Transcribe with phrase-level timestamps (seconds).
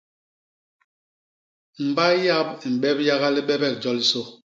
[1.87, 4.21] Mbay yap i mbep yaga libebek jolisô.